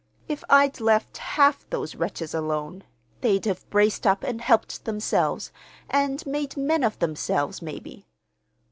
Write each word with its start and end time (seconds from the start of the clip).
If 0.27 0.43
I'd 0.49 0.79
left 0.81 1.17
half 1.17 1.69
those 1.69 1.93
wretches 1.93 2.33
alone, 2.33 2.85
they'd 3.21 3.45
have 3.45 3.69
braced 3.69 4.07
up 4.07 4.23
and 4.23 4.41
helped 4.41 4.83
themselves 4.85 5.51
and 5.91 6.25
made 6.25 6.57
men 6.57 6.83
of 6.83 6.97
themselves, 6.97 7.61
maybe. 7.61 8.07